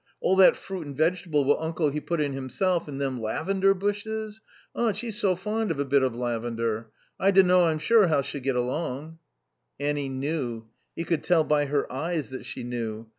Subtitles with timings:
[0.19, 4.41] All that fruit and vegetable what uncle he put in himself, and them lavender bushes.
[4.73, 6.89] Aunt, she's so fond of a bit of lavender.
[7.19, 9.19] I dunnow I'm sure how she'll get along."
[9.79, 10.65] Annie knew.
[10.95, 13.09] He could tell by her eyes that she knew.